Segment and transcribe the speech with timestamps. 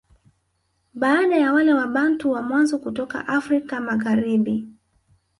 [0.93, 4.67] Baada ya wale Wabantu wa mwanzo kutoka Afrika Magharibi